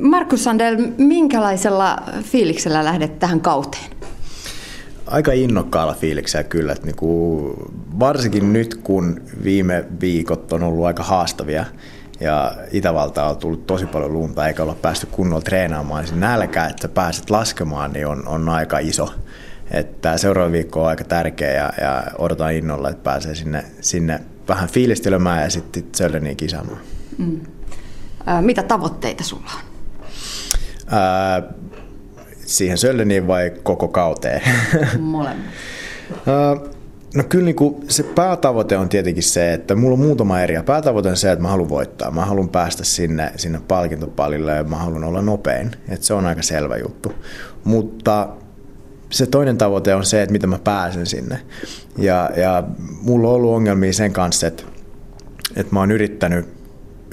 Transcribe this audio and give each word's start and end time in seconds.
Markus 0.00 0.44
Sandel, 0.44 0.76
minkälaisella 0.98 2.02
fiiliksellä 2.22 2.84
lähdet 2.84 3.18
tähän 3.18 3.40
kauteen? 3.40 3.90
Aika 5.06 5.32
innokkaalla 5.32 5.94
fiiliksellä 5.94 6.44
kyllä. 6.44 6.72
Että 6.72 6.86
niin 6.86 6.96
kuin, 6.96 7.54
varsinkin 7.98 8.52
nyt, 8.52 8.74
kun 8.74 9.20
viime 9.44 9.84
viikot 10.00 10.52
on 10.52 10.62
ollut 10.62 10.84
aika 10.84 11.02
haastavia 11.02 11.64
ja 12.20 12.52
Itävalta 12.72 13.24
on 13.24 13.36
tullut 13.36 13.66
tosi 13.66 13.86
paljon 13.86 14.12
lunta 14.12 14.48
eikä 14.48 14.62
olla 14.62 14.76
päästy 14.82 15.06
kunnolla 15.06 15.42
treenaamaan, 15.42 16.02
niin 16.04 16.08
se 16.08 16.16
nälkä, 16.16 16.66
että 16.66 16.88
pääset 16.88 17.30
laskemaan, 17.30 17.92
niin 17.92 18.06
on, 18.06 18.28
on 18.28 18.48
aika 18.48 18.78
iso. 18.78 19.14
Että 19.70 20.18
seuraava 20.18 20.52
viikko 20.52 20.82
on 20.82 20.88
aika 20.88 21.04
tärkeä 21.04 21.52
ja, 21.52 21.72
ja 21.80 22.02
odotan 22.18 22.54
innolla, 22.54 22.90
että 22.90 23.02
pääsee 23.02 23.34
sinne, 23.34 23.64
sinne 23.80 24.20
vähän 24.48 24.68
fiilistelemään 24.68 25.42
ja 25.42 25.50
sitten 25.50 25.84
Sölleniin 25.92 26.36
kisaamaan. 26.36 26.80
Mm. 27.18 27.40
Mitä 28.40 28.62
tavoitteita 28.62 29.24
sulla 29.24 29.50
on? 29.54 29.60
Ää, 30.86 31.42
siihen 32.46 32.78
Sölleniin 32.78 33.26
vai 33.26 33.52
koko 33.62 33.88
kauteen? 33.88 34.40
Molemmat. 35.00 35.46
No 37.14 37.24
kyllä 37.28 37.44
niin 37.44 37.56
kuin 37.56 37.84
se 37.88 38.02
päätavoite 38.02 38.76
on 38.76 38.88
tietenkin 38.88 39.22
se, 39.22 39.52
että 39.52 39.74
mulla 39.74 39.92
on 39.92 40.00
muutama 40.00 40.40
eri. 40.40 40.62
Päätavoite 40.66 41.08
on 41.08 41.16
se, 41.16 41.32
että 41.32 41.42
mä 41.42 41.48
haluan 41.48 41.68
voittaa. 41.68 42.10
Mä 42.10 42.24
haluan 42.24 42.48
päästä 42.48 42.84
sinne, 42.84 43.32
sinne 43.36 43.60
palkintopalille 43.68 44.52
ja 44.52 44.64
mä 44.64 44.76
haluan 44.76 45.04
olla 45.04 45.22
nopein. 45.22 45.70
että 45.88 46.06
se 46.06 46.14
on 46.14 46.26
aika 46.26 46.42
selvä 46.42 46.76
juttu. 46.76 47.12
Mutta 47.64 48.28
se 49.10 49.26
toinen 49.26 49.58
tavoite 49.58 49.94
on 49.94 50.04
se, 50.04 50.22
että 50.22 50.32
miten 50.32 50.50
mä 50.50 50.58
pääsen 50.58 51.06
sinne. 51.06 51.40
Ja, 51.98 52.30
ja 52.36 52.64
mulla 53.02 53.28
on 53.28 53.34
ollut 53.34 53.54
ongelmia 53.54 53.92
sen 53.92 54.12
kanssa, 54.12 54.46
että, 54.46 54.62
että 55.56 55.74
mä 55.74 55.80
oon 55.80 55.90
yrittänyt, 55.90 56.48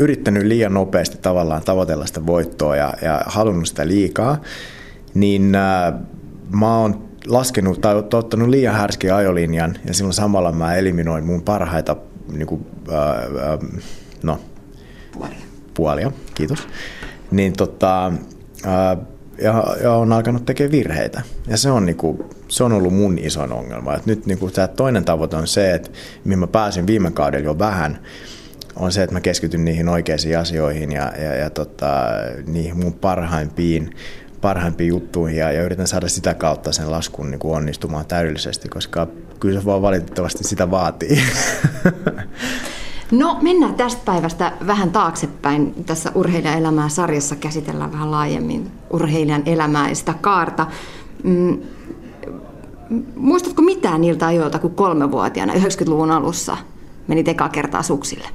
yrittänyt 0.01 0.43
liian 0.43 0.73
nopeasti 0.73 1.17
tavallaan 1.21 1.61
tavoitella 1.61 2.05
sitä 2.05 2.25
voittoa 2.25 2.75
ja, 2.75 2.93
ja 3.01 3.21
halunnut 3.25 3.67
sitä 3.67 3.87
liikaa. 3.87 4.41
Niin 5.13 5.55
äh, 5.55 5.93
mä 6.55 6.77
oon 6.77 7.11
laskenut 7.27 7.81
tai 7.81 7.95
ottanut 7.95 8.49
liian 8.49 8.75
härski 8.75 9.11
ajolinjan 9.11 9.77
ja 9.87 9.93
silloin 9.93 10.13
samalla 10.13 10.51
mä 10.51 10.75
eliminoin 10.75 11.25
mun 11.25 11.41
parhaita 11.41 11.95
niin 12.31 12.47
kuin, 12.47 12.65
ää, 12.91 13.09
ää, 13.09 13.57
no, 14.23 14.39
puolia. 15.11 15.37
puolia, 15.73 16.11
kiitos. 16.33 16.67
Niin 17.31 17.53
tota, 17.53 18.13
ää, 18.65 18.97
ja, 19.41 19.63
ja 19.83 19.93
on 19.93 20.13
alkanut 20.13 20.45
tekemään 20.45 20.71
virheitä. 20.71 21.21
Ja 21.47 21.57
se 21.57 21.71
on, 21.71 21.85
niinku, 21.85 22.29
se 22.47 22.63
on 22.63 22.71
ollut 22.71 22.93
mun 22.93 23.19
isoin 23.19 23.51
ongelma. 23.51 23.95
Et 23.95 24.05
nyt 24.05 24.25
niinku, 24.25 24.51
tämä 24.51 24.67
toinen 24.67 25.05
tavoite 25.05 25.35
on 25.35 25.47
se, 25.47 25.73
että 25.73 25.89
mihin 26.23 26.39
mä 26.39 26.47
pääsin 26.47 26.87
viime 26.87 27.11
kaudella 27.11 27.45
jo 27.45 27.59
vähän, 27.59 27.99
on 28.75 28.91
se, 28.91 29.03
että 29.03 29.13
mä 29.13 29.21
keskityn 29.21 29.65
niihin 29.65 29.89
oikeisiin 29.89 30.39
asioihin 30.39 30.91
ja, 30.91 31.11
ja, 31.17 31.35
ja 31.35 31.49
tota, 31.49 32.03
niihin 32.47 32.77
mun 32.77 32.93
parhaimpiin 32.93 33.95
parhaimpiin 34.41 34.87
juttuihin 34.87 35.37
ja, 35.37 35.51
ja 35.51 35.63
yritän 35.63 35.87
saada 35.87 36.07
sitä 36.07 36.33
kautta 36.33 36.71
sen 36.71 36.91
laskun 36.91 37.31
niin 37.31 37.39
kuin 37.39 37.55
onnistumaan 37.55 38.05
täydellisesti, 38.05 38.69
koska 38.69 39.07
kyllä 39.39 39.59
se 39.59 39.65
vaan 39.65 39.81
valitettavasti 39.81 40.43
sitä 40.43 40.71
vaatii. 40.71 41.21
No 43.11 43.37
mennään 43.41 43.73
tästä 43.73 44.01
päivästä 44.05 44.51
vähän 44.67 44.91
taaksepäin. 44.91 45.83
Tässä 45.85 46.11
urheilijaelämää 46.15 46.89
sarjassa 46.89 47.35
käsitellään 47.35 47.91
vähän 47.91 48.11
laajemmin 48.11 48.71
urheilijan 48.89 49.43
elämää 49.45 49.89
ja 49.89 49.95
sitä 49.95 50.13
kaarta. 50.21 50.67
Mm, 51.23 51.59
muistatko 53.15 53.61
mitään 53.61 54.01
niiltä 54.01 54.27
ajoilta, 54.27 54.59
kun 54.59 54.75
kolmevuotiaana 54.75 55.53
90-luvun 55.53 56.11
alussa 56.11 56.57
meni 57.07 57.23
eka 57.27 57.49
kertaa 57.49 57.83
suksille? 57.83 58.27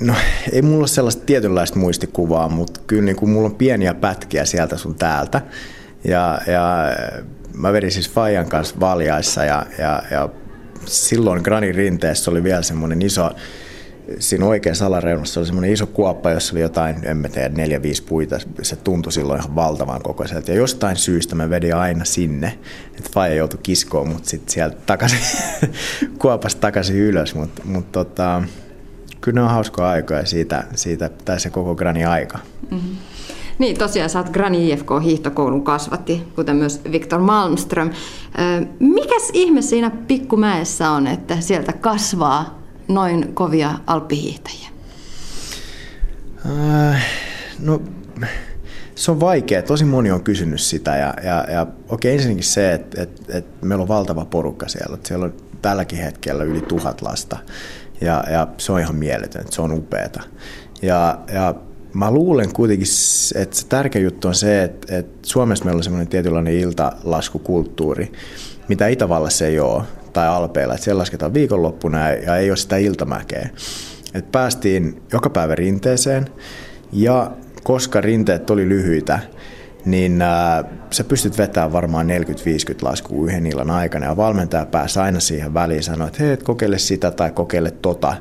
No 0.00 0.14
ei 0.52 0.62
mulla 0.62 0.78
ole 0.78 0.88
sellaista 0.88 1.24
tietynlaista 1.26 1.78
muistikuvaa, 1.78 2.48
mutta 2.48 2.80
kyllä 2.86 3.02
niin 3.02 3.16
kuin 3.16 3.30
mulla 3.30 3.46
on 3.46 3.54
pieniä 3.54 3.94
pätkiä 3.94 4.44
sieltä 4.44 4.76
sun 4.76 4.94
täältä. 4.94 5.40
Ja, 6.04 6.40
ja 6.46 6.84
mä 7.54 7.72
vedin 7.72 7.92
siis 7.92 8.10
Fajan 8.10 8.48
kanssa 8.48 8.80
valjaissa 8.80 9.44
ja, 9.44 9.66
ja, 9.78 10.02
ja 10.10 10.28
silloin 10.86 11.42
Granin 11.42 11.74
rinteessä 11.74 12.30
oli 12.30 12.42
vielä 12.42 12.62
semmoinen 12.62 13.02
iso, 13.02 13.30
siinä 14.18 14.46
oikeassa 14.46 14.86
alareunassa 14.86 15.40
oli 15.40 15.46
semmoinen 15.46 15.72
iso 15.72 15.86
kuoppa, 15.86 16.30
jossa 16.30 16.54
oli 16.54 16.60
jotain, 16.60 16.96
en 17.02 17.16
mä 17.16 17.28
tiedä, 17.28 17.48
neljä, 17.48 17.82
viisi 17.82 18.02
puita. 18.02 18.38
Se 18.62 18.76
tuntui 18.76 19.12
silloin 19.12 19.40
ihan 19.40 19.54
valtavan 19.54 20.02
kokoiselta. 20.02 20.50
Ja 20.50 20.56
jostain 20.56 20.96
syystä 20.96 21.34
mä 21.34 21.50
vedin 21.50 21.76
aina 21.76 22.04
sinne, 22.04 22.58
että 22.96 23.10
Faija 23.14 23.34
joutui 23.34 23.60
kiskoon 23.62 24.08
mut 24.08 24.24
sitten 24.24 24.52
sieltä 24.52 24.76
takaisin, 24.86 25.18
kuopasta 26.22 26.60
takaisin 26.60 26.96
ylös. 26.96 27.34
Mutta 27.34 27.62
mut 27.64 27.92
tota, 27.92 28.42
kyllä 29.20 29.34
ne 29.34 29.42
on 29.42 29.50
hauskoja 29.50 29.88
aikoja 29.88 30.26
siitä, 30.26 30.64
siitä 30.74 31.10
tai 31.24 31.40
se 31.40 31.50
koko 31.50 31.74
Grani 31.74 32.04
aika. 32.04 32.38
Mm-hmm. 32.70 32.96
Niin, 33.58 33.78
tosiaan 33.78 34.10
sä 34.10 34.18
oot 34.18 34.30
Grani 34.30 34.70
IFK 34.70 34.88
hiihtokoulun 35.02 35.64
kasvatti, 35.64 36.28
kuten 36.34 36.56
myös 36.56 36.80
Viktor 36.92 37.20
Malmström. 37.20 37.90
Mikäs 38.80 39.30
ihme 39.32 39.62
siinä 39.62 39.90
pikkumäessä 39.90 40.90
on, 40.90 41.06
että 41.06 41.40
sieltä 41.40 41.72
kasvaa 41.72 42.62
noin 42.88 43.34
kovia 43.34 43.70
alppihiihtäjiä? 43.86 44.68
Äh, 46.46 47.06
no, 47.58 47.82
se 48.94 49.10
on 49.10 49.20
vaikea. 49.20 49.62
Tosi 49.62 49.84
moni 49.84 50.10
on 50.10 50.22
kysynyt 50.22 50.60
sitä. 50.60 50.96
Ja, 50.96 51.14
ja, 51.24 51.46
ja 51.52 51.66
okei, 51.88 52.14
ensinnäkin 52.14 52.44
se, 52.44 52.72
että, 52.72 53.02
että, 53.02 53.38
että 53.38 53.66
meillä 53.66 53.82
on 53.82 53.88
valtava 53.88 54.24
porukka 54.24 54.68
siellä. 54.68 54.98
Siellä 55.04 55.24
on 55.24 55.34
tälläkin 55.62 55.98
hetkellä 55.98 56.44
yli 56.44 56.60
tuhat 56.60 57.02
lasta. 57.02 57.38
Ja, 58.00 58.24
ja 58.30 58.46
se 58.58 58.72
on 58.72 58.80
ihan 58.80 58.96
mieletön, 58.96 59.44
se 59.50 59.62
on 59.62 59.72
upeata. 59.72 60.22
Ja, 60.82 61.18
ja 61.32 61.54
mä 61.92 62.10
luulen 62.10 62.52
kuitenkin, 62.52 62.86
että 63.34 63.56
se 63.56 63.66
tärkeä 63.66 64.02
juttu 64.02 64.28
on 64.28 64.34
se, 64.34 64.62
että, 64.62 64.98
että 64.98 65.18
Suomessa 65.28 65.64
meillä 65.64 65.78
on 65.78 65.84
semmoinen 65.84 66.08
tietynlainen 66.08 66.54
iltalaskukulttuuri, 66.54 68.12
mitä 68.68 68.88
Itävallassa 68.88 69.46
ei 69.46 69.60
ole, 69.60 69.82
tai 70.12 70.28
Alpeilla, 70.28 70.74
että 70.74 70.84
siellä 70.84 71.00
lasketaan 71.00 71.34
viikonloppuna 71.34 72.10
ja 72.10 72.36
ei 72.36 72.50
ole 72.50 72.56
sitä 72.56 72.76
iltamäkeä. 72.76 73.48
Et 74.14 74.32
päästiin 74.32 75.02
joka 75.12 75.30
päivä 75.30 75.54
rinteeseen, 75.54 76.26
ja 76.92 77.30
koska 77.62 78.00
rinteet 78.00 78.50
oli 78.50 78.68
lyhyitä, 78.68 79.18
niin 79.86 80.22
äh, 80.22 80.64
sä 80.90 81.04
pystyt 81.04 81.38
vetämään 81.38 81.72
varmaan 81.72 82.06
40-50 82.06 82.10
laskua 82.82 83.26
yhden 83.26 83.46
illan 83.46 83.70
aikana 83.70 84.06
ja 84.06 84.16
valmentaja 84.16 84.66
pääsi 84.66 84.98
aina 84.98 85.20
siihen 85.20 85.54
väliin 85.54 85.82
sanoa, 85.82 86.06
että 86.06 86.24
hei, 86.24 86.36
kokeile 86.36 86.78
sitä 86.78 87.10
tai 87.10 87.30
kokeile 87.30 87.70
tota, 87.70 88.16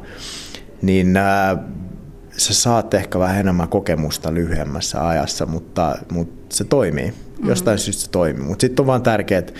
niin 0.81 1.17
äh, 1.17 1.57
sä 2.37 2.53
saat 2.53 2.93
ehkä 2.93 3.19
vähän 3.19 3.39
enemmän 3.39 3.69
kokemusta 3.69 4.33
lyhyemmässä 4.33 5.07
ajassa, 5.07 5.45
mutta, 5.45 5.97
mutta 6.11 6.55
se 6.55 6.63
toimii. 6.63 7.05
Mm-hmm. 7.05 7.49
Jostain 7.49 7.79
syystä 7.79 8.03
se 8.03 8.09
toimii. 8.09 8.43
Mutta 8.43 8.61
sitten 8.61 8.83
on 8.83 8.87
vaan 8.87 9.03
tärkeää, 9.03 9.39
että, 9.39 9.53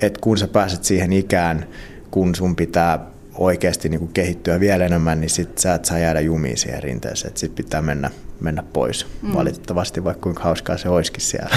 että 0.00 0.20
kun 0.20 0.38
sä 0.38 0.48
pääset 0.48 0.84
siihen 0.84 1.12
ikään, 1.12 1.66
kun 2.10 2.34
sun 2.34 2.56
pitää 2.56 3.06
oikeasti 3.34 3.88
niin 3.88 4.00
kuin 4.00 4.12
kehittyä 4.12 4.60
vielä 4.60 4.86
enemmän, 4.86 5.20
niin 5.20 5.30
sit 5.30 5.58
sä 5.58 5.74
et 5.74 5.84
saa 5.84 5.98
jäädä 5.98 6.20
jumiin 6.20 6.56
siihen 6.56 6.82
rinteeseen. 6.82 7.36
Sitten 7.36 7.64
pitää 7.64 7.82
mennä, 7.82 8.10
mennä 8.40 8.62
pois. 8.72 9.06
Mm. 9.22 9.34
Valitettavasti, 9.34 10.04
vaikka 10.04 10.22
kuinka 10.22 10.42
hauskaa 10.42 10.76
se 10.76 10.88
olisikin 10.88 11.20
siellä. 11.20 11.56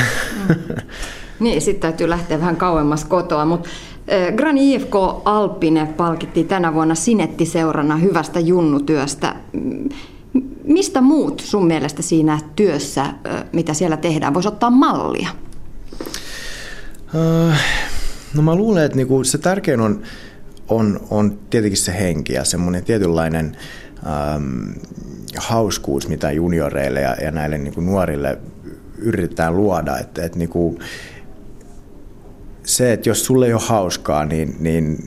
Mm. 0.50 0.56
niin, 1.40 1.62
sitten 1.62 1.82
täytyy 1.82 2.10
lähteä 2.10 2.40
vähän 2.40 2.56
kauemmas 2.56 3.06
kotoa. 3.06 3.46
Mutta 3.46 3.70
Grani 4.36 4.76
IFK 4.76 4.96
Alpine 5.26 5.86
palkittiin 5.98 6.48
tänä 6.48 6.74
vuonna 6.74 6.96
Sinetti-seurana 6.96 7.98
hyvästä 7.98 8.40
junnutyöstä. 8.40 9.36
Mistä 10.64 11.02
muut 11.02 11.40
sun 11.40 11.68
mielestä 11.68 12.02
siinä 12.02 12.40
työssä, 12.56 13.06
mitä 13.52 13.74
siellä 13.74 13.98
tehdään, 13.98 14.34
voisi 14.34 14.48
ottaa 14.48 14.70
mallia? 14.70 15.30
No 18.34 18.42
mä 18.42 18.56
luulen, 18.56 18.86
että 18.86 18.98
niinku 18.98 19.24
se 19.24 19.38
tärkein 19.38 19.82
on 19.82 20.02
on, 20.72 21.00
on 21.10 21.40
tietenkin 21.50 21.78
se 21.78 21.94
henki 22.00 22.34
ja 22.34 22.44
semmoinen 22.44 22.84
tietynlainen 22.84 23.58
ähm, 24.08 24.70
hauskuus, 25.42 26.08
mitä 26.08 26.32
junioreille 26.32 27.02
ja, 27.02 27.16
ja 27.22 27.32
näille 27.32 27.58
niin 27.58 27.74
kuin 27.74 27.86
nuorille 27.86 28.38
yritetään 28.98 29.58
luoda. 29.58 29.98
Että, 29.98 30.26
että 30.26 30.38
niin 30.38 30.50
kuin, 30.50 30.80
se, 32.64 32.94
että 32.94 33.10
jos 33.10 33.26
sulle 33.26 33.48
ei 33.48 33.54
ole 33.54 33.62
hauskaa, 33.66 34.26
niin, 34.26 34.56
niin 34.60 34.98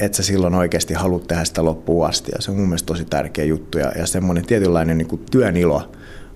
et 0.00 0.14
sä 0.14 0.22
silloin 0.22 0.54
oikeasti 0.54 0.94
halua 0.94 1.20
tehdä 1.28 1.44
sitä 1.44 1.64
loppuun 1.64 2.06
asti. 2.06 2.32
Ja 2.34 2.42
se 2.42 2.50
on 2.50 2.56
mun 2.56 2.68
mielestä 2.68 2.86
tosi 2.86 3.04
tärkeä 3.04 3.44
juttu. 3.44 3.78
Ja, 3.78 3.92
ja 3.98 4.06
semmoinen 4.06 4.46
tietynlainen 4.46 4.98
niin 4.98 5.08
kuin 5.08 5.22
työn 5.30 5.56
ilo 5.56 5.92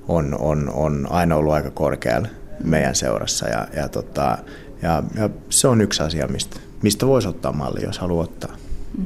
on, 0.08 0.36
on, 0.38 0.70
on 0.74 1.06
aina 1.10 1.36
ollut 1.36 1.52
aika 1.52 1.70
korkealla 1.70 2.28
meidän 2.64 2.94
seurassa. 2.94 3.48
Ja, 3.48 3.68
ja, 3.76 3.88
tota, 3.88 4.38
ja, 4.82 5.02
ja 5.16 5.30
se 5.50 5.68
on 5.68 5.80
yksi 5.80 6.02
asia, 6.02 6.26
mistä, 6.26 6.56
mistä 6.82 7.06
voisi 7.06 7.28
ottaa 7.28 7.52
malli, 7.52 7.84
jos 7.84 7.98
haluaa 7.98 8.24
ottaa. 8.24 8.56
Mm. 8.98 9.04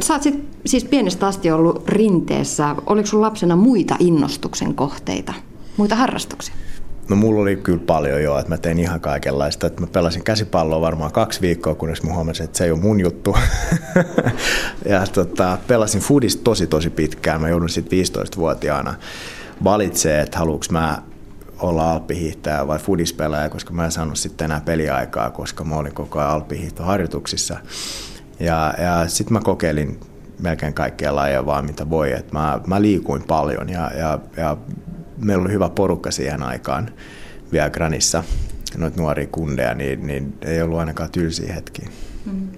Sä 0.00 0.14
oot 0.14 0.22
sit, 0.22 0.44
siis 0.66 0.84
pienestä 0.84 1.26
asti 1.26 1.50
ollut 1.50 1.88
rinteessä. 1.88 2.76
Oliko 2.86 3.06
sun 3.06 3.20
lapsena 3.20 3.56
muita 3.56 3.96
innostuksen 3.98 4.74
kohteita, 4.74 5.34
muita 5.76 5.94
harrastuksia? 5.94 6.54
No 7.08 7.16
mulla 7.16 7.42
oli 7.42 7.56
kyllä 7.56 7.82
paljon 7.86 8.22
jo, 8.22 8.38
että 8.38 8.50
mä 8.50 8.58
tein 8.58 8.78
ihan 8.78 9.00
kaikenlaista. 9.00 9.66
Että 9.66 9.80
mä 9.80 9.86
pelasin 9.86 10.24
käsipalloa 10.24 10.80
varmaan 10.80 11.12
kaksi 11.12 11.40
viikkoa, 11.40 11.74
kunnes 11.74 12.02
mä 12.02 12.14
huomasin, 12.14 12.44
että 12.44 12.58
se 12.58 12.64
ei 12.64 12.70
ole 12.70 12.80
mun 12.80 13.00
juttu. 13.00 13.36
ja 14.88 15.06
tota, 15.06 15.58
pelasin 15.66 16.00
foodista 16.00 16.42
tosi 16.44 16.66
tosi 16.66 16.90
pitkään. 16.90 17.40
Mä 17.40 17.48
joudun 17.48 17.68
sitten 17.68 17.98
15-vuotiaana 17.98 18.94
valitsemaan, 19.64 20.22
että 20.22 20.38
haluanko 20.38 20.64
mä 20.70 21.02
olla 21.60 21.92
alppihiihtäjä 21.92 22.66
vai 22.66 22.78
fudispelaaja, 22.78 23.48
koska 23.48 23.72
mä 23.72 23.84
en 23.84 23.92
saanut 23.92 24.18
sitten 24.18 24.44
enää 24.44 24.60
peliaikaa, 24.60 25.30
koska 25.30 25.64
mä 25.64 25.76
olin 25.76 25.94
koko 25.94 26.18
ajan 26.18 26.30
alppihiihtoharjoituksissa. 26.30 27.56
Ja, 28.40 28.74
ja 28.78 29.08
sitten 29.08 29.32
mä 29.32 29.40
kokeilin 29.40 30.00
melkein 30.40 30.74
kaikkia 30.74 31.14
lajeja 31.14 31.46
vaan 31.46 31.64
mitä 31.64 31.90
voi. 31.90 32.12
Et 32.12 32.32
mä, 32.32 32.60
mä 32.66 32.82
liikuin 32.82 33.22
paljon 33.22 33.68
ja, 33.68 33.90
ja, 33.98 34.18
ja 34.36 34.56
meillä 35.18 35.42
oli 35.42 35.52
hyvä 35.52 35.68
porukka 35.68 36.10
siihen 36.10 36.42
aikaan 36.42 36.90
vielä 37.52 37.70
Granissa, 37.70 38.24
noita 38.76 39.00
nuoria 39.00 39.26
kundeja, 39.32 39.74
niin, 39.74 40.06
niin 40.06 40.34
ei 40.42 40.62
ollut 40.62 40.78
ainakaan 40.78 41.10
tylsiä 41.10 41.54
hetkiä. 41.54 41.88
Mm. 42.26 42.48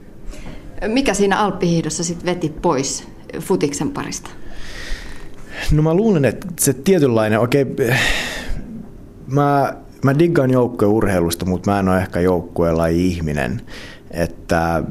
Mikä 0.88 1.14
siinä 1.14 1.38
alppihiihdossa 1.38 2.04
sitten 2.04 2.26
veti 2.26 2.48
pois 2.62 3.08
futiksen 3.40 3.90
parista? 3.90 4.30
No 5.72 5.82
mä 5.82 5.94
luulen, 5.94 6.24
että 6.24 6.46
se 6.60 6.72
tietynlainen, 6.72 7.40
okei, 7.40 7.62
okay, 7.62 7.90
mä, 9.26 9.76
mä 10.04 10.18
diggaan 10.18 10.50
joukkueurheilusta, 10.50 11.46
mutta 11.46 11.70
mä 11.70 11.78
en 11.78 11.88
ole 11.88 11.98
ehkä 11.98 12.20
joukkueella 12.20 12.86
ihminen. 12.86 13.62
Että 14.10 14.82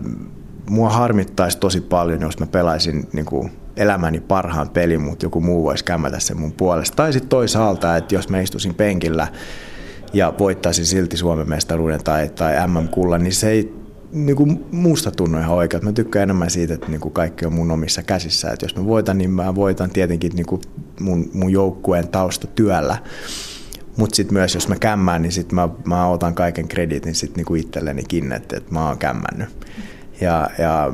mua 0.69 0.89
harmittaisi 0.89 1.57
tosi 1.57 1.81
paljon, 1.81 2.21
jos 2.21 2.39
mä 2.39 2.48
pelaisin 2.48 3.07
niin 3.13 3.25
kuin 3.25 3.51
elämäni 3.77 4.19
parhaan 4.19 4.69
pelin, 4.69 5.01
mutta 5.01 5.25
joku 5.25 5.42
muu 5.42 5.63
voisi 5.63 5.86
kämmätä 5.86 6.19
sen 6.19 6.39
mun 6.39 6.51
puolesta. 6.51 6.95
Tai 6.95 7.13
sitten 7.13 7.30
toisaalta, 7.30 7.98
että 7.98 8.16
jos 8.16 8.30
mä 8.30 8.39
istuisin 8.39 8.75
penkillä 8.75 9.27
ja 10.13 10.33
voittaisin 10.39 10.86
silti 10.86 11.18
Suomen 11.18 11.50
mestaruuden 11.50 12.04
tai, 12.04 12.30
tai 12.30 12.68
MM-kulla, 12.68 13.18
niin 13.18 13.33
se 13.33 13.50
ei 13.50 13.74
niin 14.12 14.36
kuin 14.36 14.66
muusta 14.71 15.12
tunnu 15.12 15.38
ihan 15.38 15.56
oikein. 15.56 15.86
Mä 15.86 15.92
tykkään 15.92 16.24
enemmän 16.24 16.50
siitä, 16.50 16.74
että 16.74 16.88
niin 16.88 17.01
kuin 17.01 17.13
kaikki 17.13 17.45
on 17.45 17.54
mun 17.54 17.71
omissa 17.71 18.04
käsissä. 18.04 18.51
Että 18.51 18.66
jos 18.66 18.75
mä 18.75 18.86
voitan, 18.86 19.18
niin 19.18 19.31
mä 19.31 19.56
voitan 19.56 19.89
tietenkin 19.89 20.31
niin 20.36 20.45
kuin 20.45 20.62
mun, 21.00 21.30
mun 21.33 21.51
joukkueen 21.51 22.07
taustatyöllä. 22.07 22.98
Mutta 23.98 24.16
sitten 24.16 24.33
myös, 24.33 24.56
jos 24.56 24.68
mä 24.68 24.75
kämmään, 24.75 25.21
niin 25.21 25.31
sitten 25.31 25.56
mä, 25.56 25.69
mä 25.86 26.07
otan 26.07 26.36
kaiken 26.36 26.68
kreditin 26.68 27.16
sitten 27.16 27.38
niinku 27.38 27.56
itsellenikin, 27.56 28.31
että, 28.31 28.57
että 28.57 28.74
mä 28.74 28.88
oon 28.88 28.98
kämmännyt. 28.98 29.50
Ja, 30.21 30.50
ja 30.57 30.94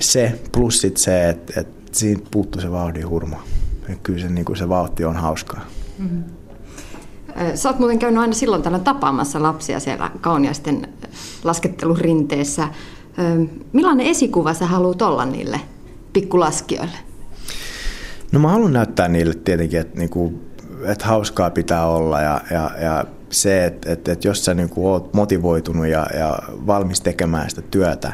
se, 0.00 0.40
plus 0.52 0.80
sit 0.80 0.96
se, 0.96 1.28
että, 1.28 1.60
että 1.60 1.88
siitä 1.92 2.22
puuttuu 2.30 2.62
se 2.62 2.70
vauhdin 2.70 3.08
hurma. 3.08 3.42
Ja 3.88 3.94
kyllä 4.02 4.18
se, 4.18 4.28
niinku 4.28 4.54
se 4.54 4.68
vauhti 4.68 5.04
on 5.04 5.16
hauskaa. 5.16 5.60
Mm-hmm. 5.98 6.24
Sä 7.54 7.68
oot 7.68 7.78
muuten 7.78 7.98
käynyt 7.98 8.20
aina 8.20 8.34
silloin 8.34 8.62
tällä 8.62 8.78
tapaamassa 8.78 9.42
lapsia 9.42 9.80
siellä 9.80 10.10
kauniaisten 10.20 10.88
laskettelurinteessä. 11.44 12.68
Millainen 13.72 14.06
esikuva 14.06 14.54
sä 14.54 14.66
haluat 14.66 15.02
olla 15.02 15.24
niille 15.24 15.60
pikkulaskijoille? 16.12 16.98
No 18.32 18.40
mä 18.40 18.48
haluan 18.48 18.72
näyttää 18.72 19.08
niille 19.08 19.34
tietenkin, 19.34 19.80
että 19.80 19.98
niinku 19.98 20.40
että 20.84 21.06
hauskaa 21.06 21.50
pitää 21.50 21.86
olla 21.86 22.20
ja, 22.20 22.40
ja, 22.50 22.70
ja 22.80 23.04
se, 23.30 23.64
että, 23.64 23.92
että, 23.92 24.12
että 24.12 24.28
jos 24.28 24.44
sä 24.44 24.54
niin 24.54 24.68
kuin 24.68 24.86
oot 24.86 25.14
motivoitunut 25.14 25.86
ja, 25.86 26.06
ja 26.18 26.38
valmis 26.66 27.00
tekemään 27.00 27.50
sitä 27.50 27.62
työtä, 27.62 28.12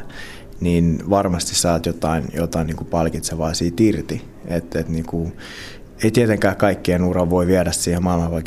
niin 0.63 1.03
varmasti 1.11 1.55
saat 1.55 1.87
jotain, 1.87 2.25
jotain 2.35 2.67
niin 2.67 2.77
kuin 2.77 2.89
palkitsevaa 2.89 3.55
siitä 3.55 3.83
irti. 3.83 4.25
Että, 4.47 4.79
että 4.81 4.93
niin 4.93 5.07
kuin, 5.07 5.33
ei 6.05 6.11
tietenkään 6.11 6.57
kaikkien 6.57 7.05
ura 7.05 7.31
voi 7.31 7.47
viedä 7.47 7.73
siihen 7.73 8.03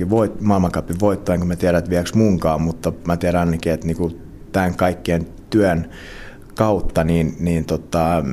voit, 0.09 0.41
maailmankapin 0.41 1.00
voittoon, 1.00 1.39
kun 1.39 1.47
mä 1.47 1.56
tiedän, 1.56 1.79
että 1.79 1.91
vieks 1.91 2.13
munkaan, 2.13 2.62
mutta 2.62 2.94
mä 3.07 3.17
tiedän 3.17 3.39
ainakin, 3.39 3.73
että 3.73 3.88
niin 3.88 3.97
kuin 3.97 4.21
tämän 4.51 4.75
kaikkien 4.75 5.27
työn 5.50 5.89
kautta, 6.56 7.03
niin, 7.03 7.35
niin 7.39 7.65
tota, 7.65 8.23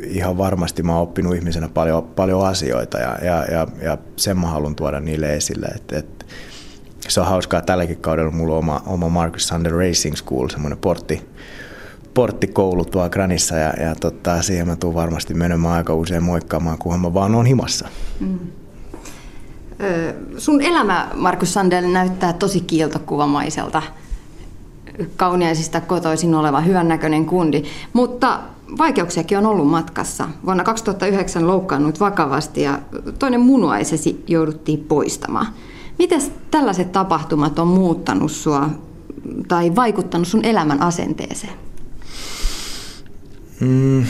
ihan 0.00 0.38
varmasti 0.38 0.82
mä 0.82 0.92
oon 0.92 1.02
oppinut 1.02 1.34
ihmisenä 1.34 1.68
paljon, 1.68 2.02
paljon 2.02 2.46
asioita 2.46 2.98
ja, 2.98 3.18
ja, 3.22 3.44
ja, 3.50 3.66
ja 3.82 3.98
sen 4.16 4.38
mä 4.38 4.46
haluan 4.46 4.74
tuoda 4.74 5.00
niille 5.00 5.34
esille. 5.34 5.66
Et, 5.66 5.92
et, 5.92 6.26
se 7.08 7.20
on 7.20 7.26
hauskaa 7.26 7.62
tälläkin 7.62 7.96
kaudella 7.96 8.30
mulla 8.30 8.52
on 8.52 8.58
oma, 8.58 8.82
oma 8.86 9.08
Marcus 9.08 9.48
Sander 9.48 9.72
Racing 9.72 10.16
School, 10.16 10.48
semmoinen 10.48 10.78
portti, 10.78 11.28
porttikoulu 12.16 12.84
tuolla 12.84 13.08
Granissa 13.08 13.56
ja, 13.56 13.72
ja 13.84 13.94
tota, 13.94 14.42
siihen 14.42 14.66
mä 14.66 14.76
tuun 14.76 14.94
varmasti 14.94 15.34
menemään 15.34 15.74
aika 15.74 15.94
usein 15.94 16.22
moikkaamaan, 16.22 16.78
kunhan 16.78 17.00
mä 17.00 17.14
vaan 17.14 17.34
oon 17.34 17.46
himassa. 17.46 17.88
Mm. 18.20 18.38
sun 20.38 20.62
elämä, 20.62 21.08
Markus 21.14 21.54
Sandel, 21.54 21.92
näyttää 21.92 22.32
tosi 22.32 22.60
kiiltokuvamaiselta 22.60 23.82
kauniaisista 25.16 25.80
kotoisin 25.80 26.34
oleva 26.34 26.60
hyvännäköinen 26.60 27.26
kundi, 27.26 27.62
mutta 27.92 28.40
Vaikeuksiakin 28.78 29.38
on 29.38 29.46
ollut 29.46 29.68
matkassa. 29.68 30.28
Vuonna 30.44 30.64
2009 30.64 31.46
loukkaannut 31.46 32.00
vakavasti 32.00 32.62
ja 32.62 32.78
toinen 33.18 33.40
munuaisesi 33.40 34.24
jouduttiin 34.26 34.84
poistamaan. 34.88 35.46
Miten 35.98 36.20
tällaiset 36.50 36.92
tapahtumat 36.92 37.58
on 37.58 37.68
muuttanut 37.68 38.30
sua 38.30 38.70
tai 39.48 39.74
vaikuttanut 39.76 40.28
sun 40.28 40.44
elämän 40.44 40.82
asenteeseen? 40.82 41.65
Mm, 43.60 44.04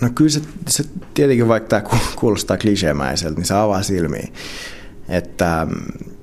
no 0.00 0.08
kyllä 0.14 0.30
se, 0.30 0.40
se 0.68 0.84
tietenkin, 1.14 1.48
vaikka 1.48 1.68
tämä 1.68 1.98
kuulostaa 2.16 2.56
kliseemäiseltä, 2.58 3.36
niin 3.36 3.46
se 3.46 3.54
avaa 3.54 3.82
silmiä. 3.82 4.28
Että 5.08 5.66
mm, 5.70 6.14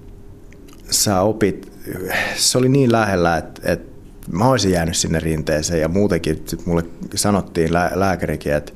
sä 0.89 1.21
opit, 1.21 1.71
se 2.36 2.57
oli 2.57 2.69
niin 2.69 2.92
lähellä, 2.92 3.38
että, 3.38 3.71
että 3.71 3.94
mä 4.31 4.45
olisin 4.45 4.71
jäänyt 4.71 4.98
sinne 4.98 5.19
rinteeseen 5.19 5.81
ja 5.81 5.88
muutenkin 5.88 6.44
sit 6.45 6.65
mulle 6.65 6.83
sanottiin 7.15 7.74
lää, 7.74 7.92
lääkärikin, 7.95 8.54
että, 8.54 8.74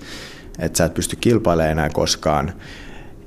että 0.60 0.78
sä 0.78 0.86
et 0.86 0.94
pysty 0.94 1.16
kilpailemaan 1.16 1.72
enää 1.72 1.90
koskaan, 1.90 2.54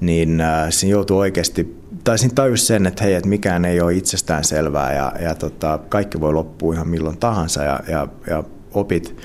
niin 0.01 0.41
äh, 0.41 0.67
siinä 0.71 0.93
joutuu 0.93 1.19
oikeasti, 1.19 1.77
tai 2.05 2.19
siinä 2.19 2.35
tajus 2.35 2.67
sen, 2.67 2.87
että 2.87 3.05
hei, 3.05 3.15
että 3.15 3.29
mikään 3.29 3.65
ei 3.65 3.81
ole 3.81 3.95
itsestään 3.95 4.45
selvää 4.45 4.95
ja, 4.95 5.13
ja 5.21 5.35
tota, 5.35 5.79
kaikki 5.89 6.21
voi 6.21 6.33
loppua 6.33 6.75
ihan 6.75 6.89
milloin 6.89 7.19
tahansa 7.19 7.65
ja, 7.65 7.81
ja, 7.89 8.09
ja 8.27 8.45
opit 8.75 9.17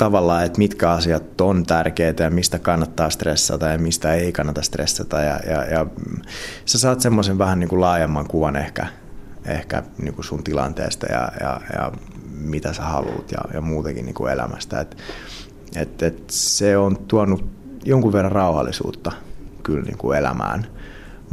tavallaan, 0.00 0.44
että 0.44 0.58
mitkä 0.58 0.90
asiat 0.90 1.40
on 1.40 1.66
tärkeitä 1.66 2.22
ja 2.22 2.30
mistä 2.30 2.58
kannattaa 2.58 3.10
stressata 3.10 3.68
ja 3.68 3.78
mistä 3.78 4.14
ei 4.14 4.32
kannata 4.32 4.62
stressata. 4.62 5.20
Ja, 5.20 5.40
ja, 5.50 5.64
ja 5.64 5.86
sä 6.64 6.78
saat 6.78 7.00
semmoisen 7.00 7.38
vähän 7.38 7.60
niin 7.60 7.68
kuin 7.68 7.80
laajemman 7.80 8.28
kuvan 8.28 8.56
ehkä 8.56 8.86
ehkä 9.46 9.82
niin 10.02 10.14
kuin 10.14 10.24
sun 10.24 10.44
tilanteesta 10.44 11.06
ja, 11.06 11.32
ja, 11.40 11.60
ja 11.74 11.92
mitä 12.30 12.72
sä 12.72 12.82
haluat 12.82 13.32
ja, 13.32 13.38
ja 13.54 13.60
muutenkin 13.60 14.04
niin 14.04 14.14
kuin 14.14 14.32
elämästä. 14.32 14.80
Et, 14.80 14.96
et, 15.76 16.02
et 16.02 16.22
se 16.30 16.76
on 16.76 16.96
tuonut 16.96 17.44
jonkun 17.84 18.12
verran 18.12 18.32
rauhallisuutta 18.32 19.12
kyllä 19.62 19.82
niin 19.82 19.98
kuin 19.98 20.18
elämään, 20.18 20.66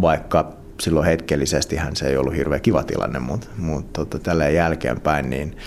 vaikka 0.01 0.53
silloin 0.81 1.05
hetkellisesti 1.05 1.75
hän 1.75 1.95
se 1.95 2.07
ei 2.07 2.17
ollut 2.17 2.35
hirveän 2.35 2.61
kiva 2.61 2.83
tilanne, 2.83 3.19
mutta, 3.19 3.47
mutta 3.57 4.05
tota, 4.05 4.19
tälleen 4.19 4.55
jälkeenpäin 4.55 5.29
niin 5.29 5.57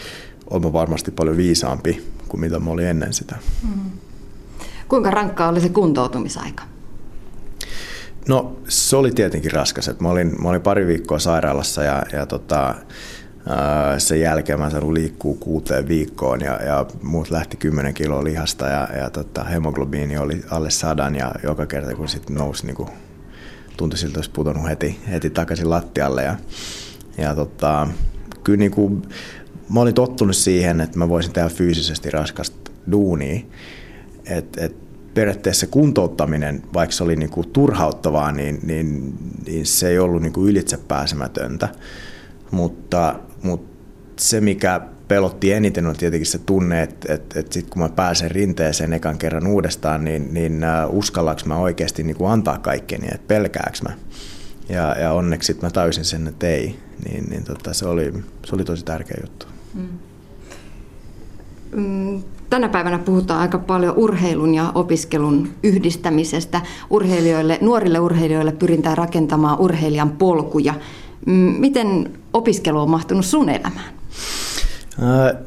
olen 0.51 0.73
varmasti 0.73 1.11
paljon 1.11 1.37
viisaampi 1.37 2.20
kuin 2.31 2.41
mitä 2.41 2.59
mä 2.59 2.71
olin 2.71 2.87
ennen 2.87 3.13
sitä. 3.13 3.37
Mm. 3.63 3.91
Kuinka 4.89 5.11
rankkaa 5.11 5.49
oli 5.49 5.61
se 5.61 5.69
kuntoutumisaika? 5.69 6.65
No 8.29 8.57
se 8.69 8.97
oli 8.97 9.11
tietenkin 9.11 9.53
raskas. 9.53 9.91
mä, 10.01 10.09
olin, 10.09 10.43
mä 10.43 10.49
olin 10.49 10.61
pari 10.61 10.87
viikkoa 10.87 11.19
sairaalassa 11.19 11.83
ja, 11.83 12.03
ja 12.13 12.27
tota, 12.27 12.75
sen 13.99 14.21
jälkeen 14.21 14.59
mä 14.59 14.71
saanut 14.71 14.93
liikkuu 14.93 15.35
kuuteen 15.35 15.89
viikkoon 15.89 16.41
ja, 16.41 16.63
ja 16.63 16.87
muut 17.03 17.31
lähti 17.31 17.57
10 17.57 17.95
kiloa 17.95 18.25
lihasta 18.25 18.67
ja, 18.67 18.89
ja 18.99 19.11
tota, 19.11 19.45
hemoglobiini 19.45 20.19
oli 20.19 20.45
alle 20.51 20.71
sadan 20.71 21.17
ja 21.17 21.33
joka 21.43 21.67
kerta 21.67 21.95
kun 21.95 22.09
sitten 22.09 22.37
nousi 22.37 22.67
niin 22.67 22.77
kuin, 22.77 22.89
tuntui 23.77 23.99
siltä 23.99 24.19
olisi 24.19 24.31
putonut 24.31 24.69
heti, 24.69 25.01
heti 25.11 25.31
takaisin 25.31 25.71
lattialle 25.71 26.23
ja, 26.23 26.37
ja 27.19 27.35
tota, 27.35 27.89
kyllä 28.45 28.59
niin 28.59 28.71
kuin, 28.71 29.03
mä 29.75 29.81
olin 29.81 29.95
tottunut 29.95 30.37
siihen, 30.37 30.81
että 30.81 30.99
mä 30.99 31.09
voisin 31.09 31.33
tehdä 31.33 31.49
fyysisesti 31.49 32.11
raskasta 32.11 32.71
duunia, 32.93 33.41
että 34.25 34.65
et, 34.65 34.77
periaatteessa 35.15 35.67
kuntouttaminen, 35.67 36.63
vaikka 36.75 36.97
se 36.97 37.05
oli 37.05 37.17
niin 37.17 37.31
kuin 37.31 37.49
turhauttavaa, 37.49 38.33
niin, 38.33 38.61
niin, 38.63 39.15
niin 39.47 39.67
se 39.67 39.89
ei 39.89 39.99
ollut 39.99 40.23
niin 40.23 40.33
kuin 40.33 40.51
ylitsepääsemätöntä. 40.51 41.69
Mutta, 42.51 43.21
mutta 43.43 43.71
se, 44.17 44.41
mikä 44.41 44.81
pelotti 45.09 45.53
eniten, 45.53 45.87
on 45.87 45.97
tietenkin 45.97 46.27
se 46.27 46.39
tunne, 46.39 46.83
että, 46.83 47.15
että, 47.15 47.41
että 47.41 47.55
sitten 47.55 47.73
kun 47.73 47.83
mä 47.83 47.89
pääsen 47.89 48.31
rinteeseen 48.31 48.93
ekan 48.93 49.19
kerran 49.19 49.47
uudestaan, 49.47 50.05
niin, 50.05 50.35
niin 50.35 50.63
uh, 50.89 50.99
uskallaanko 50.99 51.43
mä 51.45 51.57
oikeasti 51.57 52.03
niin 52.03 52.17
kuin 52.17 52.31
antaa 52.31 52.59
kaikkeni, 52.59 53.07
että 53.07 53.29
pelkääkö 53.29 53.79
mä. 53.83 53.95
Ja, 54.69 54.97
ja 55.01 55.13
onneksi 55.13 55.59
mä 55.63 55.71
täysin 55.71 56.05
sen, 56.05 56.27
että 56.27 56.47
ei. 56.47 56.79
Niin, 57.09 57.25
niin 57.31 57.45
tota, 57.45 57.75
se, 57.75 57.87
oli, 57.87 58.13
se 58.47 58.55
oli 58.55 58.65
tosi 58.65 58.85
tärkeä 58.85 59.17
juttu. 59.21 59.47
Mm. 59.75 59.89
mm 61.73 62.23
Tänä 62.51 62.69
päivänä 62.69 62.99
puhutaan 62.99 63.41
aika 63.41 63.59
paljon 63.59 63.97
urheilun 63.97 64.55
ja 64.55 64.73
opiskelun 64.75 65.49
yhdistämisestä. 65.63 66.61
Urheilijoille, 66.91 67.59
nuorille 67.61 67.99
urheilijoille 67.99 68.53
pyritään 68.53 68.99
rakentamaan 68.99 69.61
urheilijan 69.61 70.11
polkuja. 70.11 70.75
Miten 71.59 72.11
opiskelu 72.33 72.81
on 72.81 72.91
mahtunut 72.91 73.25
sun 73.25 73.49
elämään? 73.49 73.95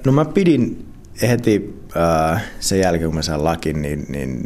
No 0.05 0.11
mä 0.11 0.25
pidin 0.25 0.85
heti 1.21 1.75
sen 2.59 2.79
jälkeen, 2.79 3.09
kun 3.09 3.15
mä 3.15 3.21
sain 3.21 3.43
lakin, 3.43 3.81
niin, 3.81 4.05
niin 4.09 4.41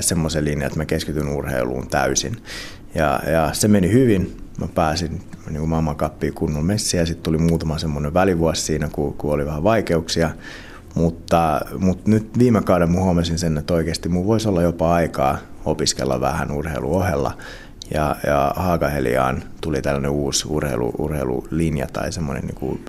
semmoisen 0.00 0.44
linjan, 0.44 0.66
että 0.66 0.78
mä 0.78 0.86
keskityn 0.86 1.28
urheiluun 1.28 1.88
täysin. 1.88 2.36
Ja, 2.96 3.20
ja 3.30 3.50
se 3.52 3.68
meni 3.68 3.92
hyvin. 3.92 4.36
Mä 4.60 4.68
pääsin 4.74 5.22
niin 5.46 5.58
kuin 5.58 5.68
maailmankappiin 5.68 6.34
kunnon 6.34 6.64
messiin 6.64 6.98
ja 6.98 7.06
sitten 7.06 7.22
tuli 7.22 7.38
muutama 7.38 7.78
semmoinen 7.78 8.14
välivuosi 8.14 8.62
siinä, 8.62 8.88
kun, 8.92 9.14
kun 9.14 9.32
oli 9.32 9.46
vähän 9.46 9.62
vaikeuksia. 9.62 10.30
Mutta, 10.94 11.60
mutta 11.78 12.10
nyt 12.10 12.38
viime 12.38 12.62
kauden 12.62 12.92
mä 12.92 13.00
huomasin 13.00 13.38
sen, 13.38 13.58
että 13.58 13.74
oikeasti 13.74 14.08
mun 14.08 14.26
voisi 14.26 14.48
olla 14.48 14.62
jopa 14.62 14.94
aikaa 14.94 15.38
opiskella 15.64 16.20
vähän 16.20 16.50
urheiluohella. 16.50 17.38
Ja, 17.94 18.16
ja 18.26 18.52
Haakaheliaan 18.56 19.42
tuli 19.60 19.82
tällainen 19.82 20.10
uusi 20.10 20.46
urheilu, 20.48 20.92
urheilulinja 20.98 21.86
tai 21.92 22.12
semmoinen 22.12 22.44
niin 22.44 22.54
kuin, 22.54 22.84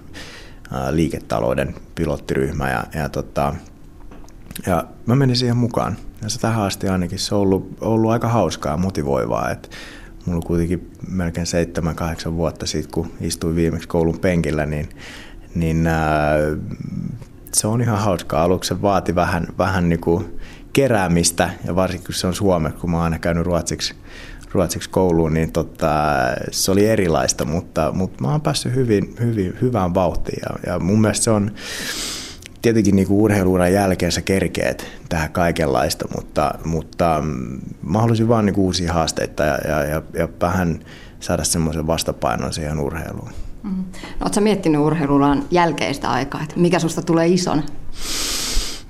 ää, 0.72 0.96
liiketalouden 0.96 1.76
pilottiryhmä. 1.96 2.70
Ja, 2.70 2.84
ja, 2.96 3.10
tota, 3.10 3.56
ja 4.66 4.84
mä 5.06 5.16
menin 5.16 5.36
siihen 5.36 5.58
mukaan. 5.58 5.98
Ja 6.22 6.30
se 6.30 6.40
tähän 6.40 6.64
asti 6.64 6.88
ainakin 6.88 7.20
se 7.20 7.36
on 7.36 7.42
ollut, 7.42 7.78
ollut 7.82 8.12
aika 8.12 8.28
hauskaa 8.28 8.72
ja 8.72 8.78
motivoivaa. 8.78 9.52
Että 9.52 9.70
mulla 10.28 10.38
on 10.38 10.48
kuitenkin 10.48 10.92
melkein 11.12 11.48
7-8 12.28 12.32
vuotta 12.32 12.66
siitä, 12.66 12.90
kun 12.92 13.12
istuin 13.22 13.56
viimeksi 13.56 13.88
koulun 13.88 14.20
penkillä, 14.20 14.66
niin, 14.66 14.90
niin 15.56 15.88
ää, 15.88 16.38
se 17.54 17.68
on 17.68 17.82
ihan 17.82 18.00
hauskaa. 18.00 18.44
Aluksi 18.44 18.68
se 18.68 18.82
vaati 18.82 19.16
vähän, 19.16 19.48
vähän 19.58 19.90
niin 19.90 20.02
kuin 20.02 20.40
keräämistä, 20.74 21.50
ja 21.66 21.76
varsinkin 21.76 22.06
kun 22.06 22.16
se 22.16 22.28
on 22.28 22.34
suomeksi, 22.34 22.80
kun 22.80 22.92
mä 22.92 22.98
oon 22.98 23.04
aina 23.04 23.20
käynyt 23.20 23.46
ruotsiksi, 23.46 23.96
ruotsiksi 24.52 24.90
kouluun, 24.90 25.34
niin 25.34 25.52
tota, 25.52 25.92
se 26.52 26.72
oli 26.72 26.86
erilaista, 26.86 27.46
mutta, 27.46 27.92
mutta 27.92 28.22
mä 28.22 28.32
oon 28.32 28.42
päässyt 28.42 28.76
hyvin, 28.76 29.16
hyvin, 29.20 29.58
hyvään 29.62 29.94
vauhtiin. 29.94 30.40
Ja, 30.50 30.72
ja 30.72 30.80
mun 30.80 31.02
mielestä 31.02 31.24
se 31.24 31.32
on, 31.32 31.52
tietenkin 32.68 32.96
niin 32.96 33.08
kuin 33.08 33.22
urheiluuran 33.22 33.74
jälkeen 33.74 34.12
sä 34.12 34.22
kerkeet 34.22 34.88
tähän 35.10 35.32
kaikenlaista, 35.32 36.08
mutta, 36.16 36.54
mutta 36.66 37.22
mm, 37.26 37.60
mä 37.84 38.00
haluaisin 38.00 38.28
vaan 38.28 38.46
niin 38.46 38.54
kuin 38.54 38.66
uusia 38.66 38.94
haasteita 38.94 39.44
ja, 39.44 39.58
ja, 39.68 39.84
ja, 39.84 40.02
ja 40.14 40.30
vähän 40.42 40.80
saada 41.20 41.44
semmoisen 41.44 41.88
vastapainon 41.88 42.54
siihen 42.54 42.80
urheiluun. 42.80 43.30
Mm. 43.64 43.70
No, 43.70 43.84
Oletko 44.22 44.42
miettinyt 44.42 44.82
urheiluuran 44.82 45.44
jälkeistä 45.52 46.10
aikaa, 46.10 46.44
että 46.44 46.60
mikä 46.60 46.80
susta 46.80 47.02
tulee 47.02 47.28
isona? 47.28 47.64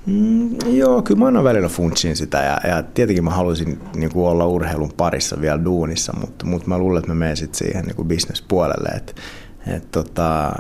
Mm, 0.05 0.49
joo, 0.67 1.01
kyllä 1.01 1.19
mä 1.19 1.25
aina 1.25 1.43
välillä 1.43 1.69
funtsin 1.69 2.15
sitä 2.15 2.37
ja, 2.37 2.69
ja 2.69 2.83
tietenkin 2.83 3.23
mä 3.23 3.31
haluaisin 3.31 3.79
niin 3.95 4.11
kuin 4.11 4.27
olla 4.27 4.45
urheilun 4.45 4.93
parissa 4.97 5.41
vielä 5.41 5.65
duunissa, 5.65 6.13
mutta, 6.19 6.45
mutta 6.45 6.67
mä 6.67 6.77
luulen, 6.77 6.99
että 6.99 7.11
mä 7.11 7.15
menen 7.15 7.37
sitten 7.37 7.57
siihen 7.57 7.85
niin 7.85 8.07
bisnespuolelle. 8.07 8.89
Et, 8.89 9.15
et 9.67 9.91
tota, 9.91 10.51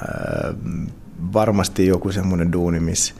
varmasti 1.33 1.87
joku 1.87 2.11
semmoinen 2.11 2.51
duuni, 2.51 2.79
missä 2.79 3.13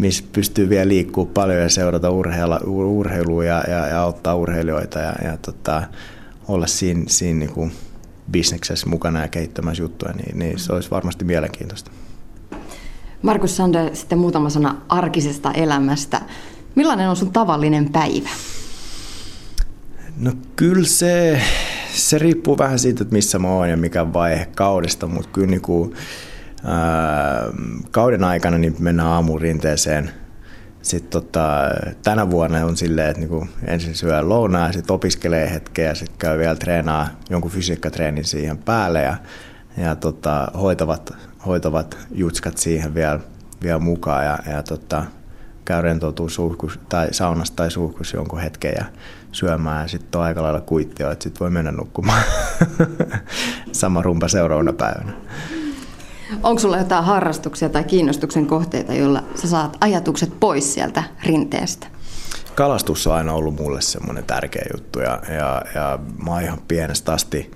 miss 0.00 0.22
pystyy 0.22 0.68
vielä 0.68 0.88
liikkuu 0.88 1.26
paljon 1.26 1.58
ja 1.58 1.68
seurata 1.68 2.10
urheilla, 2.10 2.60
urheilua 2.66 3.44
ja, 3.44 3.64
ja, 3.68 3.86
ja 3.86 4.00
auttaa 4.00 4.34
urheilijoita 4.34 4.98
ja, 4.98 5.14
ja 5.24 5.36
tota, 5.36 5.82
olla 6.48 6.66
siinä, 6.66 7.02
siinä 7.06 7.38
niin 7.38 7.52
kuin 7.52 7.72
bisneksessä 8.30 8.88
mukana 8.88 9.20
ja 9.20 9.28
kehittämässä 9.28 9.82
juttuja, 9.82 10.12
niin, 10.12 10.38
niin 10.38 10.58
se 10.58 10.72
olisi 10.72 10.90
varmasti 10.90 11.24
mielenkiintoista. 11.24 11.90
Markus 13.22 13.56
Sander, 13.56 13.96
sitten 13.96 14.18
muutama 14.18 14.50
sana 14.50 14.76
arkisesta 14.88 15.52
elämästä. 15.52 16.20
Millainen 16.74 17.08
on 17.08 17.16
sun 17.16 17.32
tavallinen 17.32 17.92
päivä? 17.92 18.28
No 20.16 20.32
kyllä 20.56 20.86
se, 20.86 21.42
se 21.94 22.18
riippuu 22.18 22.58
vähän 22.58 22.78
siitä, 22.78 23.02
että 23.02 23.14
missä 23.14 23.38
mä 23.38 23.48
oon 23.48 23.70
ja 23.70 23.76
mikä 23.76 24.12
vaihe 24.12 24.46
kaudesta, 24.54 25.06
mutta 25.06 25.28
kyllä 25.32 25.46
niin 25.46 25.60
kuin, 25.60 25.94
kauden 27.90 28.24
aikana 28.24 28.58
niin 28.58 28.76
mennään 28.78 29.08
aamurinteeseen. 29.08 30.10
Sitten 30.82 31.10
tota, 31.10 31.60
tänä 32.02 32.30
vuonna 32.30 32.64
on 32.64 32.76
silleen, 32.76 33.08
että 33.08 33.20
niinku 33.20 33.48
ensin 33.64 33.94
syö 33.94 34.28
lounaa 34.28 34.72
sitten 34.72 34.94
opiskelee 34.94 35.50
hetkeä 35.50 35.88
ja 35.88 35.94
sitten 35.94 36.18
käy 36.18 36.38
vielä 36.38 36.54
treenaa 36.54 37.08
jonkun 37.30 37.50
fysiikkatreenin 37.50 38.24
siihen 38.24 38.58
päälle 38.58 39.02
ja, 39.02 39.16
ja 39.76 39.96
tota, 39.96 40.48
hoitavat, 40.60 41.12
hoitavat 41.46 41.98
jutskat 42.10 42.58
siihen 42.58 42.94
vielä, 42.94 43.20
vielä 43.62 43.78
mukaan 43.78 44.24
ja, 44.24 44.38
ja 44.52 44.62
tota, 44.62 45.04
käy 45.64 45.82
rentoutuu 45.82 46.28
suhkus, 46.28 46.80
tai 46.88 47.08
saunasta 47.10 47.56
tai 47.56 47.70
suhkus 47.70 48.12
jonkun 48.12 48.40
hetken 48.40 48.74
ja 48.78 48.84
syömään 49.32 49.82
ja 49.82 49.88
sitten 49.88 50.18
on 50.18 50.24
aika 50.24 50.42
lailla 50.42 50.60
kuittio, 50.60 51.10
että 51.10 51.22
sitten 51.22 51.40
voi 51.40 51.50
mennä 51.50 51.72
nukkumaan 51.72 52.22
sama 53.72 54.02
rumpa 54.02 54.28
seuraavana 54.28 54.72
päivänä. 54.72 55.12
Onko 56.42 56.60
sulla 56.60 56.78
jotain 56.78 57.04
harrastuksia 57.04 57.68
tai 57.68 57.84
kiinnostuksen 57.84 58.46
kohteita, 58.46 58.94
joilla 58.94 59.22
sä 59.34 59.48
saat 59.48 59.76
ajatukset 59.80 60.40
pois 60.40 60.74
sieltä 60.74 61.02
rinteestä? 61.24 61.86
Kalastus 62.54 63.06
on 63.06 63.14
aina 63.14 63.32
ollut 63.32 63.56
mulle 63.56 63.80
semmoinen 63.80 64.24
tärkeä 64.24 64.66
juttu 64.72 65.00
ja, 65.00 65.22
ja, 65.28 65.62
ja 65.74 65.98
mä 66.24 66.30
oon 66.30 66.42
ihan 66.42 66.58
pienestä 66.68 67.12
asti 67.12 67.50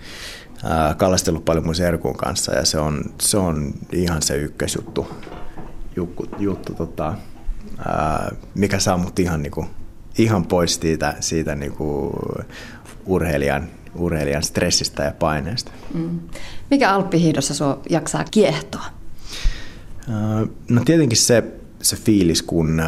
kalastellut 0.97 1.45
paljon 1.45 1.65
mun 1.65 1.75
serkun 1.75 2.17
kanssa 2.17 2.55
ja 2.55 2.65
se 2.65 2.79
on, 2.79 3.05
se 3.21 3.37
on 3.37 3.73
ihan 3.93 4.23
se 4.23 4.37
ykkösjuttu, 4.37 5.07
juttu, 5.97 6.27
juttu 6.39 6.75
tota, 6.75 7.15
ää, 7.79 8.35
mikä 8.55 8.79
saa 8.79 8.97
mut 8.97 9.19
ihan, 9.19 9.43
niinku, 9.43 9.67
ihan 10.19 10.47
pois 10.47 10.75
siitä, 10.75 11.15
siitä 11.21 11.55
niinku 11.55 12.13
urheilijan 13.07 13.69
urheilijan 13.95 14.43
stressistä 14.43 15.03
ja 15.03 15.13
paineesta. 15.19 15.73
Mm. 15.95 16.21
Mikä 16.71 16.93
alppihiihdossa 16.93 17.55
sinua 17.55 17.81
jaksaa 17.91 18.25
kiehtoa? 18.31 18.85
No 20.69 20.83
tietenkin 20.85 21.19
se, 21.19 21.45
se 21.83 21.97
fiilis, 21.97 22.43
kun, 22.43 22.83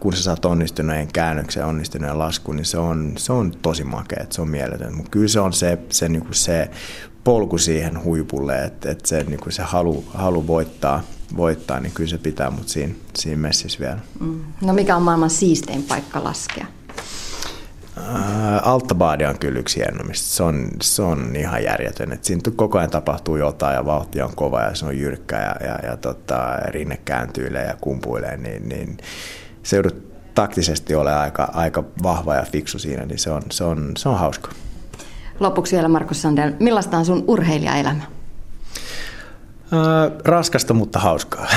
kun 0.00 0.16
sä 0.16 0.22
saat 0.22 0.44
onnistuneen 0.44 1.08
käännöksen 1.12 1.60
ja 1.60 1.66
onnistuneen 1.66 2.18
laskun, 2.18 2.56
niin 2.56 2.64
se 2.64 2.78
on, 2.78 3.12
se 3.16 3.32
on 3.32 3.52
tosi 3.62 3.84
makea, 3.84 4.26
se 4.30 4.42
on 4.42 4.48
mieletön. 4.48 4.94
Mutta 4.94 5.10
kyllä 5.10 5.28
se 5.28 5.40
on 5.40 5.52
se, 5.52 5.78
se, 5.88 6.08
niin 6.08 6.22
kuin 6.22 6.34
se 6.34 6.70
polku 7.24 7.58
siihen 7.58 8.04
huipulle, 8.04 8.64
että, 8.64 8.90
että 8.90 9.08
se, 9.08 9.24
niin 9.24 9.40
kuin 9.40 9.52
se 9.52 9.62
halu, 9.62 10.04
halu 10.08 10.46
voittaa, 10.46 11.02
voittaa, 11.36 11.80
niin 11.80 11.92
kyllä 11.92 12.10
se 12.10 12.18
pitää 12.18 12.50
mut 12.50 12.68
siinä, 12.68 12.94
siinä 13.16 13.40
messissä 13.40 13.78
vielä. 13.80 13.98
Mm. 14.20 14.40
No 14.60 14.72
mikä 14.72 14.96
on 14.96 15.02
maailman 15.02 15.30
siistein 15.30 15.82
paikka 15.82 16.24
laskea? 16.24 16.66
Äh, 18.48 18.68
Alttabaadi 18.68 19.24
on 19.24 19.38
kyllä 19.38 19.58
yksi 19.58 19.80
hienommista. 19.80 20.28
Se 20.28 20.42
on, 20.42 20.68
se 20.82 21.02
on 21.02 21.36
ihan 21.36 21.64
järjetön. 21.64 22.12
Et 22.12 22.24
siinä 22.24 22.42
koko 22.56 22.78
ajan 22.78 22.90
tapahtuu 22.90 23.36
jotain 23.36 23.74
ja 23.74 23.84
vauhti 23.84 24.22
on 24.22 24.36
kova 24.36 24.60
ja 24.60 24.74
se 24.74 24.86
on 24.86 24.98
jyrkkä 24.98 25.36
ja, 25.36 25.66
ja, 25.66 25.90
ja 25.90 25.96
tota, 25.96 26.56
rinne 26.66 26.96
kääntyilee 27.04 27.66
ja 27.66 27.74
kumpuilee, 27.80 28.36
niin, 28.36 28.68
niin 28.68 28.96
se 29.62 29.76
joudut 29.76 30.08
taktisesti 30.34 30.94
ole 30.94 31.14
aika, 31.14 31.50
aika 31.54 31.84
vahva 32.02 32.34
ja 32.34 32.42
fiksu 32.42 32.78
siinä, 32.78 33.06
niin 33.06 33.18
se 33.18 33.30
on, 33.30 33.42
se 33.50 33.64
on, 33.64 33.92
se 33.96 34.08
on 34.08 34.18
hauska. 34.18 34.50
Lopuksi 35.40 35.76
vielä 35.76 35.88
Markus 35.88 36.22
Sandel, 36.22 36.52
millaista 36.60 36.98
on 36.98 37.04
sun 37.04 37.24
urheilijaelämä? 37.26 38.02
Äh, 38.02 38.08
raskasta, 40.24 40.74
mutta 40.74 40.98
hauskaa. 40.98 41.46